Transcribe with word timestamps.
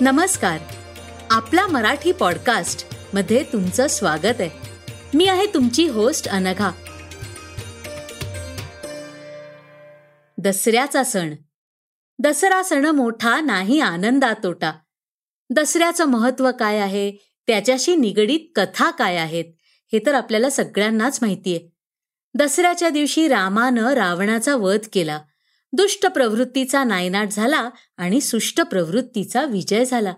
नमस्कार. 0.00 0.58
आपला 1.30 1.66
मराठी 1.66 2.12
पॉडकास्टमध्ये 2.12 3.44
तुमचं 3.52 3.86
स्वागत 3.86 4.40
आहे. 4.40 4.50
मी 5.14 5.26
आहे 5.26 5.46
तुमची 5.46 5.88
होस्ट 5.88 6.28
अनघा. 6.28 6.70
दसऱ्याचा 10.38 11.04
सण. 11.04 11.34
दसरा 12.18 12.62
सण 12.62 12.84
मोठा 12.84 13.40
नाही 13.40 13.80
आनंदा 13.80 14.32
तोटा. 14.44 14.72
दसऱ्याचं 15.50 16.04
महत्त्व 16.04 16.50
काय 16.58 16.78
आहे? 16.78 17.12
त्याच्याशी 17.46 17.96
निगडीत 17.96 18.40
कथा 18.56 18.90
काय 18.90 19.16
आहेत? 19.16 19.44
हे 19.92 19.98
तर 20.06 20.14
आपल्याला 20.14 20.50
सगळ्यांनाच 20.50 21.18
माहितीये. 21.22 21.68
दसऱ्याच्या 22.34 22.88
दिवशी 22.88 23.28
रामानं 23.28 23.92
रावणाचा 23.92 24.56
वध 24.56 24.80
केला. 24.92 25.20
दुष्ट 25.72 26.06
प्रवृत्तीचा 26.06 26.84
नायनाट 26.84 27.28
झाला 27.30 27.70
आणि 27.96 28.20
सुष्ट 28.20 28.60
प्रवृत्तीचा 28.60 29.44
विजय 29.44 29.84
झाला. 29.84 30.14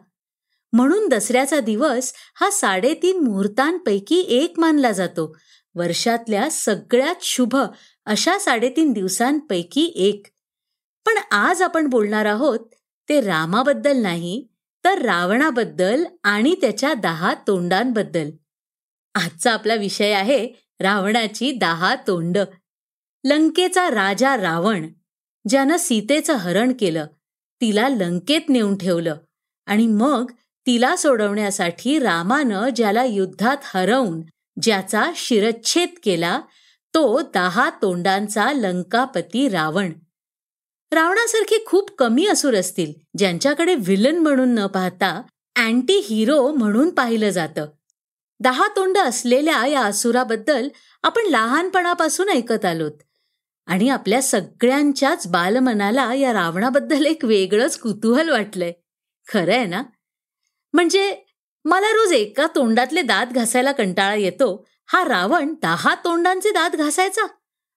म्हणून 0.73 1.09
दसऱ्याचा 1.09 1.61
दिवस 1.61 2.13
हा 2.35 2.51
साडेतीन 2.51 3.21
मुहूर्तांपैकी 3.21 4.21
एक 4.21 4.61
मानला 4.61 4.93
जातो. 4.93 5.37
वर्षातल्या 5.75 6.51
सगळ्यात 6.51 7.15
शुभ 7.23 7.57
अशा 8.07 8.39
साडेतीन 8.39 8.93
दिवसांपैकी 8.93 9.93
एक. 9.97 10.27
पण 11.07 11.35
आज 11.35 11.63
आपण 11.63 11.87
बोलणार 11.87 12.27
आहोत 12.27 12.61
ते 13.09 13.21
रामाबद्दल 13.21 13.97
नाही 13.97 14.47
तर 14.85 15.03
रावणाबद्दल 15.03 16.05
आणि 16.23 16.55
त्याच्या 16.55 16.95
दहा 16.95 17.35
तोंडांबद्दल. 17.47 18.31
आजचा 19.15 19.53
आपला 19.53 19.75
विषय 19.75 20.13
आहे 20.13 20.53
रावणाची 20.81 21.53
दहा 21.53 21.95
तोंड. 21.95 22.39
लंकेचा 23.25 23.91
राजा 23.91 24.37
रावण. 24.37 24.89
ज्यानं 25.49 25.77
सीतेचं 25.77 26.35
हरण 26.35 26.73
केलं 26.81 27.07
तिला 27.61 27.89
लंकेत 27.89 28.41
नेऊन 28.49 28.77
ठेवलं 28.77 29.17
आणि 29.67 29.87
मग 29.87 30.31
तिला 30.67 30.97
सोडवण्यासाठी 30.97 31.99
रामानं 31.99 32.69
ज्याला 32.69 33.05
युद्धात 33.05 33.57
हरवून 33.63 34.23
ज्याचा 34.63 35.11
शिरच्छेद 35.17 35.89
केला 36.03 36.41
तो 36.95 37.21
दहा 37.35 37.71
तोंडांचा 37.83 38.53
लंकापती 38.53 39.49
रावण. 39.49 39.93
रावणासारखे 40.93 41.65
खूप 41.67 41.91
कमी 41.99 42.27
असुर 42.27 42.55
असतील 42.55 42.93
ज्यांच्याकडे 43.19 43.75
विलन 43.75 44.19
म्हणून 44.19 44.55
न 44.55 44.67
पाहता 44.67 45.23
अँटी 45.57 45.99
हिरो 45.99 46.53
म्हणून 46.53 46.91
पाहिलं 46.91 47.31
जातं. 47.31 47.67
दहा 48.41 48.69
तोंड 48.77 48.99
असलेल्या 48.99 49.67
या 49.67 49.81
असुराबद्दल 49.81 50.69
आपण 51.03 51.23
लहानपणापासून 51.31 52.29
ऐकत 52.29 52.65
आलोत. 52.65 52.93
आणि 53.67 53.89
आपल्या 53.89 54.23
सगळ्यांच्याच 54.23 55.27
बालमनाला 55.27 56.15
या 56.15 56.33
रावणाबद्दल 56.33 57.07
एक 57.07 57.25
वेगळंच 57.25 57.79
कुतूहल 57.79 58.29
वाटलंय. 58.29 58.73
खरं 59.29 59.55
आहे 59.55 59.67
ना? 59.67 59.83
म्हणजे 60.73 61.17
मला 61.65 61.87
रोज 61.87 62.13
एका 62.13 62.47
तोंडातले 62.55 63.03
दात 63.03 63.27
घासायला 63.27 63.73
कंटाळा 63.73 64.15
येतो. 64.15 64.69
हा 64.87 65.05
रावण 65.05 65.55
दहा 65.63 65.95
तोंडांचे 65.95 66.51
दात 66.51 66.71
घासायचा? 66.71 67.27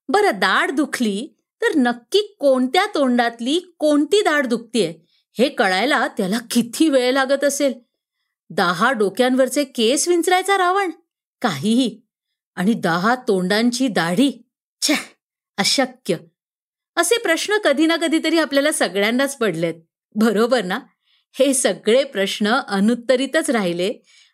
बरं 0.09 0.31
दाढ 0.33 0.71
दुखली 0.71 1.27
तर 1.61 1.75
नक्की 1.75 2.35
कोणत्या 2.39 2.85
तोंडातली 2.95 3.75
कोणती 3.79 4.21
दाढ 4.21 4.45
दुखतीये? 4.45 4.99
हे 5.37 5.49
कळायला 5.49 6.07
त्याला 6.07 6.39
किती 6.51 6.89
वेळ 6.89 7.11
लागत 7.11 7.43
असेल? 7.43 7.73
दहा 8.49 8.91
डोक्यांवरचे 8.91 9.63
केस 9.63 10.07
विंचरायचा 10.07 10.57
रावण? 10.57 10.91
काहीही. 11.41 12.01
आणि 12.55 12.73
दहा 12.73 13.15
तोंडांची 13.15 13.87
दाढी? 13.87 14.31
छे 14.81 15.12
अशक्य. 15.57 16.17
असे 16.95 17.17
प्रश्न 17.17 17.57
कधी 17.57 17.85
ना 17.85 17.95
कधीतरी 17.95 18.37
आपल्याला 18.37 18.71
सगळ्यांनाच 18.71 19.37
पडलेत. 19.37 19.73
बरोबर 20.15 20.63
ना? 20.63 20.79
हे 21.39 21.53
सगळे 21.53 22.03
प्रश्न 22.03 22.47
अनुत्तरितच 22.47 23.49
राहिले 23.49 23.93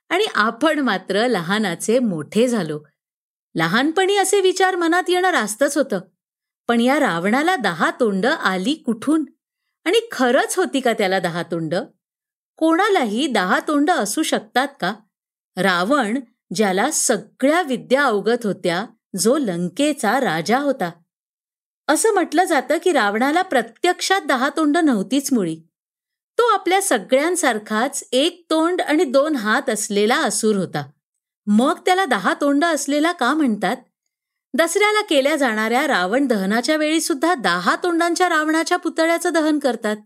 आणि 0.10 0.26
आपण 0.36 0.80
मात्र 0.80 1.28
लहानाचे 1.28 2.00
मोठे 2.00 2.48
झालो. 2.48 2.80
लहानपणी 3.56 4.18
असे 4.18 4.42
विचार 4.42 4.76
मनात 4.76 5.04
येणं 5.08 5.30
रास्तच 5.30 5.78
होतं. 5.78 6.00
पण 6.68 6.82
या 6.82 7.00
रावणाला 7.00 7.56
दहा 7.56 7.92
तोंड 8.00 8.26
आली 8.26 8.74
कुठून? 8.74 9.26
आणि 9.86 10.08
खरंच 10.12 10.58
होती 10.58 10.80
का 10.80 10.94
त्याला 10.94 11.20
दहा 11.20 11.44
तोंड? 11.44 11.76
कोणालाही 12.58 13.28
दहा 13.28 13.60
तोंड 13.60 13.92
असू 13.92 14.24
शकतात 14.24 14.68
का? 14.80 14.94
रावण 15.58 16.20
ज्याला 16.56 16.92
सगळ्या 16.92 17.62
विद्या 17.62 18.04
अवगत 18.04 18.46
होत्या 18.46 18.86
जो 19.20 19.38
लंकेचा 19.38 20.20
राजा 20.20 20.60
होता. 20.60 20.92
असं 21.90 22.12
म्हटलं 22.12 22.44
जातं 22.44 22.78
की 22.84 22.92
रावणाला 22.92 23.42
प्रत्यक्षात 23.42 24.22
दहा 24.22 24.50
तोंड 24.58 24.78
नव्हतीच 24.78 25.34
मुळी. 25.34 25.56
तो 26.38 26.44
आपल्या 26.44 26.82
सगळ्यांसारखाच 26.82 28.04
एक 28.12 28.46
तोंड 28.50 28.82
आणि 28.82 29.04
दोन 29.04 29.36
हात 29.36 29.70
असलेला 29.70 30.18
असूर 30.18 30.56
होता. 30.56 30.90
मग 31.48 31.80
त्याला 31.86 32.06
दहा 32.06 32.34
तोंड 32.42 32.66
असलेला 32.66 33.12
का 33.12 33.34
म्हणतात? 33.34 33.78
दसऱ्याला 34.54 35.02
केल्या 35.02 35.36
जाणाऱ्या 35.36 35.88
रावण 35.88 36.28
दहनाच्या 36.28 36.76
वेळी 36.76 37.02
सुद्धा 37.02 37.34
दहा 37.34 37.76
तोंडांच्या 37.76 38.30
रावणाच्या 38.30 38.78
पुतळ्याचं 38.78 39.34
दहन 39.34 39.60
करतात. 39.60 39.98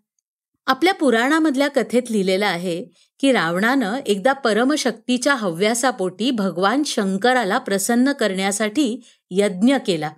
आपल्या 0.66 0.94
पुराणामधल्या 0.94 1.68
कथेत 1.68 2.04
लिहिलेलं 2.10 2.46
आहे 2.46 2.86
की 3.20 3.32
रावणानं 3.32 3.96
एकदा 4.06 4.34
परमशक्तीच्या 4.34 5.36
हव्यासापोटी 5.36 6.32
भगवान 6.32 6.84
शंकराला 6.84 7.58
प्रसन्न 7.58 8.12
करण्यासाठी 8.12 9.06
यज्ञ 9.32 9.76
केला. 9.88 10.10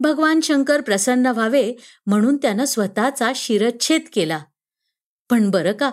भगवान 0.00 0.40
शंकर 0.40 0.80
प्रसन्न 0.80 1.26
व्हावे 1.26 1.72
म्हणून 2.06 2.36
त्यानं 2.36 2.64
स्वतःचा 2.64 3.32
शिरच्छेद 3.34 4.02
केला. 4.12 4.40
पण 5.30 5.50
बरं 5.50 5.72
का 5.72 5.90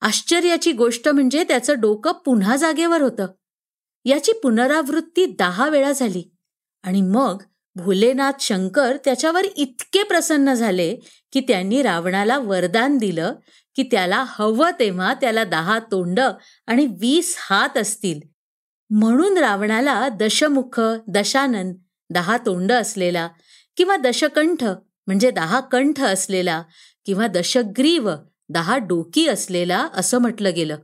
आश्चर्याची 0.00 0.72
गोष्ट 0.72 1.08
म्हणजे 1.08 1.44
त्याचं 1.44 1.80
डोकं 1.80 2.12
पुन्हा 2.12 2.56
जागेवर 2.56 3.02
होतं. 3.02 3.26
याची 4.04 4.32
पुनरावृत्ती 4.32 5.26
दहा 5.26 5.68
वेळा 5.68 5.92
झाली 5.92 6.30
आणि 6.82 7.02
मग 7.02 7.42
भोलेनाथ 7.76 8.32
शंकर 8.40 8.96
त्याच्यावर 9.04 9.44
इतके 9.56 10.02
प्रसन्न 10.02 10.54
झाले 10.54 10.96
की 11.32 11.40
त्यांनी 11.40 11.82
रावणाला 11.82 12.38
वरदान 12.38 12.98
दिलं 12.98 13.34
की 13.76 13.82
त्याला 13.82 14.24
हवं 14.28 14.70
तेव्हा 14.78 15.14
त्याला 15.14 15.44
दहा 15.44 15.78
तोंड 15.78 16.20
आणि 16.66 16.86
वीस 16.86 17.36
हात 17.38 17.76
असतील. 17.76 18.20
म्हणून 18.90 19.38
रावणाला 19.38 20.08
दशमुख 20.08 20.80
दशानन 21.08 21.72
दहा 22.10 22.36
तोंड 22.36 22.72
असलेला 22.72 23.28
किंवा 23.76 23.96
दशकंठ 23.96 24.64
म्हणजे 25.06 25.30
दहा 25.30 25.60
कंठ 25.60 26.00
असलेला 26.00 26.62
किंवा 27.06 27.26
दशग्रीव 27.26 28.10
दहा 28.48 28.76
डोकी 28.78 29.28
असलेला 29.28 29.88
असं 29.94 30.18
म्हटलं 30.18 30.54
गेलं. 30.54 30.76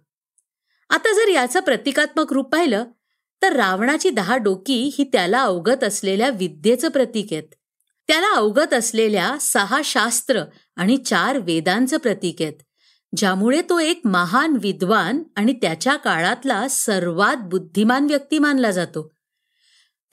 आता 0.91 1.15
जर 1.15 1.29
याचं 1.29 1.61
प्रतिकात्मक 1.61 2.33
रूप 2.33 2.53
पाहिलं 2.53 2.85
तर 3.43 3.53
रावणाची 3.53 4.11
दहा 4.11 4.37
डोकी 4.37 4.91
ही 4.99 5.05
त्याला 5.05 5.43
अवगत 5.43 5.85
असलेल्या 5.85 6.29
विद्येचं 6.29 6.89
प्रतीक 6.89 7.33
आहेत. 7.33 7.55
त्याला 8.09 8.37
अवगत 8.37 8.75
असलेल्या 8.75 9.37
सहा 9.41 9.81
शास्त्र 9.85 10.43
आणि 10.77 10.97
चार 10.97 11.39
वेदांचं 11.39 11.97
प्रतीक 11.97 12.43
आहेत 12.43 12.53
ज्यामुळे 13.17 13.63
तो 13.63 13.79
एक 13.79 14.01
महान 14.05 14.57
विद्वान 14.61 15.23
आणि 15.37 15.53
त्याच्या 15.53 15.97
काळातला 15.97 16.69
सर्वात 16.69 17.37
बुद्धिमान 17.37 18.05
व्यक्ती 18.05 18.39
मानला 18.39 18.71
जातो. 18.71 19.14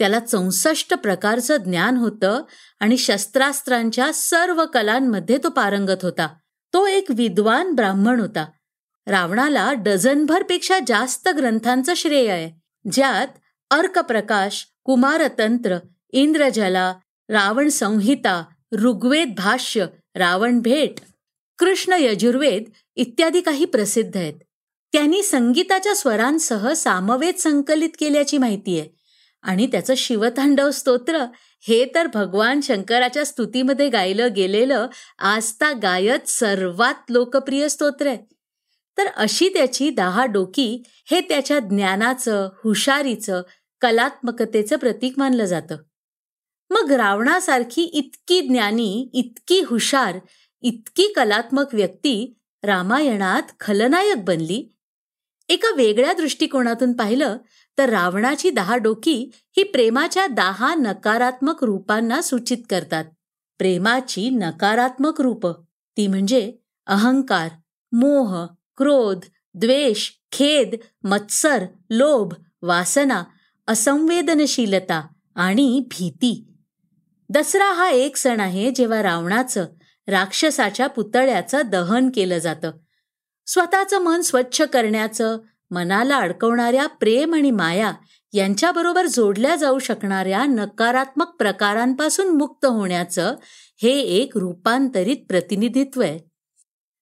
त्याला 0.02 0.20
चौसष्ट 0.20 0.94
प्रकारचं 0.94 1.58
ज्ञान 1.58 1.98
होतं 1.98 2.44
आणि 2.80 2.98
शस्त्रास्त्रांच्या 2.98 4.14
सर्व 4.14 4.66
कलांमध्ये 4.66 5.38
तो 5.38 5.50
पारंगत 5.50 5.98
होता. 6.02 6.28
तो 6.74 6.88
एक 6.88 7.06
विद्वान 7.10 7.72
ब्राह्मण 7.72 8.20
होता. 8.20 8.46
रावणाला 9.08 9.74
डझनभरपेक्षा 9.74 10.80
जास्त 10.88 11.30
ग्रंथांचं 11.30 11.94
श्रेय 11.94 12.32
आहे 12.32 12.52
ज्यात 12.92 13.28
अर्कप्रकाश 13.72 14.68
कुमारतंत्र 14.84 15.78
इंद्रजला 16.10 16.94
रावण 17.30 17.70
संहिता 17.70 18.44
ऋग्वेद 18.74 19.34
भाष्य 19.38 19.86
रावण 20.16 20.60
भेट 20.60 20.94
कृष्ण 21.60 21.96
यजुर्वेद 22.00 22.64
इत्यादी 22.96 23.42
काही 23.42 23.66
प्रसिद्ध 23.66 24.18
आहेत. 24.18 24.34
त्यांनी 24.94 25.24
संगीताच्या 25.24 25.96
स्वरांसह 25.96 26.74
सामवेद 26.74 27.36
संकलित 27.36 27.90
केल्याची 28.00 28.38
माहिती 28.38 28.80
आहे. 28.80 29.01
आणि 29.42 29.68
त्याचं 29.68 29.94
शिवतांडव 29.98 30.72
स्तोत्र 30.72 31.26
हे 31.68 31.86
तर 31.96 32.08
भगवान 32.08 32.62
शंकराच्या 32.62 33.26
स्तुतीमध्ये 33.26 33.90
गायलं 33.90 34.34
गेलेलं 34.36 34.88
आस्था 35.20 35.72
गायत 35.74 36.28
सर्वात 36.30 37.12
लोकप्रिय 37.12 37.70
स्तोत्र 37.70 38.08
आहे. 38.08 38.18
तर 38.98 39.08
अशी 39.08 39.50
त्याची 39.50 39.90
दहा 39.90 40.26
डोकी 40.26 40.84
हे 41.12 41.22
त्याच्या 41.22 41.60
ज्ञानाचं 41.60 42.50
हुशारीचं 42.64 43.42
कलात्मकतेचं 43.82 44.78
प्रतीक 44.78 45.14
मानलं 45.18 45.46
जातं. 45.46 45.78
मग 46.70 46.92
रावणासारखी 46.92 47.84
इतकी 47.84 48.42
ज्ञानी 48.42 49.10
इतकी 49.14 49.60
हुशार 49.60 50.20
इतकी 50.62 51.14
कलात्मक 51.16 51.74
व्यक्ती 51.74 52.40
रामायणात 52.64 53.44
खलनायक 53.60 54.26
बनली 54.26 54.76
एका 55.52 55.74
वेगळ्या 55.76 56.14
दृष्टिकोनातून 56.14 56.94
पाहिलं 56.94 57.38
तर 57.78 57.90
रावणाची 57.90 58.50
दहा 58.50 58.78
डोकी 58.78 59.32
ही 59.58 59.64
प्रेमाच्या 59.64 60.28
दहा 60.28 60.76
नकारात्मक 60.76 61.64
रूपांना 61.64 62.22
सूचित 62.22 62.58
करतात. 62.70 63.06
प्रेमाची 63.58 64.30
नकारात्मक 64.30 65.22
रूप. 65.22 65.48
ती 65.98 66.08
म्हणजे 66.08 66.54
अहंकार 66.88 67.50
मोह 67.92 68.46
क्रोध 68.78 69.20
द्वेष 69.54 70.10
खेद 70.32 70.76
मत्सर 71.04 71.66
लोभ 71.90 72.34
वासना 72.62 73.24
असंवेदनशीलता 73.68 75.08
आणि 75.36 75.80
भीती. 75.92 76.48
दसरा 77.30 77.72
हा 77.72 77.90
एक 77.90 78.18
सण 78.18 78.40
आहे 78.40 78.72
जेव्हा 78.72 79.04
रावणाचं 79.04 79.66
राक्षसाच्या 80.08 80.88
पुतळ्याचं 80.88 81.62
दहन 81.66 82.10
केलं 82.16 82.38
जातं. 82.38 82.72
स्वतःचं 83.52 84.00
मन 84.00 84.22
स्वच्छ 84.22 84.62
करण्याचं 84.62 85.38
मनाला 85.72 86.18
अडकवणाऱ्या 86.18 86.88
प्रेम 86.88 87.36
आणि 87.36 87.52
माया 87.52 87.94
यांच्याबरोबर 88.34 89.06
जोडल्या 89.06 89.56
जाऊ 89.56 89.80
शकणाऱ्या 89.80 90.46
नकारात्मक 90.46 91.28
प्रकारांपासून 91.28 92.28
मुक्त 92.28 92.66
होण्याचं 92.66 93.36
हे 93.82 94.00
एक 94.02 94.38
रूपांतरित 94.38 95.18
प्रतिनिधित्व 95.30 96.02
आहे. 96.02 96.20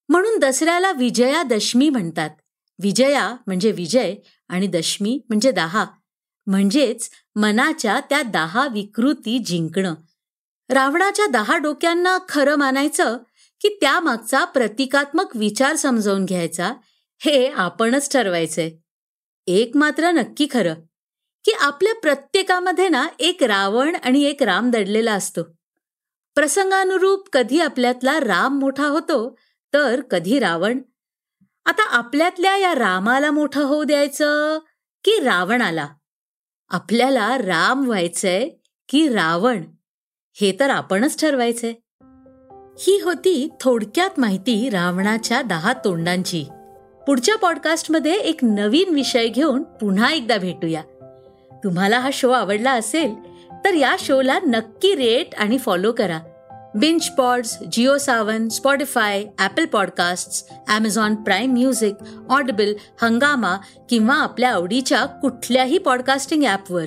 म्हणून 0.09 0.39
दसऱ्याला 0.39 0.91
विजयादशमी 0.91 1.89
म्हणतात. 1.89 2.29
विजया 2.81 3.35
म्हणजे 3.47 3.71
विजय 3.71 4.15
आणि 4.49 4.67
दशमी 4.67 5.21
म्हणजे 5.29 5.51
दहा. 5.51 5.85
म्हणजेच 6.47 7.09
मनाच्या 7.35 7.99
त्या 8.09 8.21
दहा 8.21 8.67
विकृती 8.67 9.39
जिंकणं. 9.39 9.95
रावणाच्या 10.69 11.25
दहा 11.27 11.57
डोक्यांना 11.57 12.17
खरं 12.29 12.55
मानायचं 12.55 13.17
की 13.61 13.77
त्यामागचा 13.81 14.45
प्रतिकात्मक 14.45 15.35
विचार 15.35 15.75
समजावून 15.75 16.25
घ्यायचा 16.25 16.73
हे 17.19 17.47
आपणच 17.47 18.11
ठरवायचंय. 18.11 18.71
एक 19.47 19.71
मात्र 19.75 20.11
नक्की 20.11 20.47
खरं 20.51 20.73
की 21.45 21.51
आपल्या 21.51 21.93
प्रत्येकामध्ये 21.93 22.89
ना 22.89 23.07
एक 23.19 23.43
रावण 23.43 23.95
आणि 23.95 24.23
एक 24.23 24.43
राम 24.43 24.71
दडलेला 24.71 25.13
असतो. 25.13 25.43
प्रसंगानुरूप 26.35 27.29
कधी 27.33 27.59
आपल्यातला 27.59 28.19
राम 28.19 28.59
मोठा 28.59 28.87
होतो 28.87 29.37
तर 29.73 30.01
कधी 30.01 30.39
रावण. 30.39 30.79
आता 31.65 31.89
आपल्यातल्या 31.89 32.57
या 32.57 32.75
रामाला 32.75 33.31
मोठं 33.31 33.63
होऊ 33.63 33.83
द्यायचं 33.83 34.59
की 35.03 35.19
रावणाला? 35.19 35.87
आपल्याला 36.69 37.37
राम 37.37 37.85
व्हायचंय 37.85 38.49
की 38.89 39.07
रावण 39.09 39.63
हे 40.33 40.57
तर 40.59 40.69
आपणच 40.69 41.21
ठरवायचंय. 41.21 41.73
ही 42.81 42.99
होती 42.99 43.49
थोडक्यात 43.59 44.19
माहिती 44.19 44.69
रावणाच्या 44.69 45.41
दहा 45.41 45.73
तोंडांची. 45.85 46.43
पुढच्या 47.07 47.35
पॉडकास्टमध्ये 47.37 48.13
एक 48.13 48.43
नवीन 48.43 48.93
विषय 48.93 49.27
घेऊन 49.27 49.63
पुन्हा 49.81 50.11
एकदा 50.11 50.37
भेटूया. 50.37 50.81
तुम्हाला 51.63 51.99
हा 51.99 52.09
शो 52.13 52.29
आवडला 52.31 52.71
असेल 52.71 53.13
तर 53.65 53.73
या 53.73 53.95
शोला 53.99 54.39
नक्की 54.47 54.93
रेट 54.95 55.35
आणि 55.35 55.57
फॉलो 55.57 55.91
करा. 55.91 56.19
बिंच 56.75 57.09
pods 57.09 57.57
Jio 57.71 57.97
Saavn 57.97 58.47
Spotify 58.49 59.23
Apple 59.39 59.65
podcast 59.65 60.53
Amazon 60.67 61.15
Prime 61.15 61.53
music 61.53 61.95
Audible 62.29 62.73
Hungama 63.01 63.55
किंवा 63.89 64.15
आपल्या 64.15 64.49
आवडीच्या 64.49 65.05
कुठल्याही 65.05 65.77
पॉडकास्टिंग 65.77 66.43
ॲपवर 66.43 66.85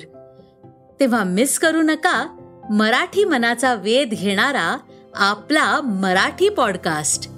तेव्हा 1.01 1.25
मिस 1.25 1.59
करू 1.59 1.83
नका 1.83 2.25
मराठी 2.71 3.25
मनाचा 3.25 3.75
वेध 3.75 4.11
घेणारा 4.11 4.77
आपला 5.15 5.81
मराठी 5.81 6.49
पॉडकास्ट. 6.49 7.31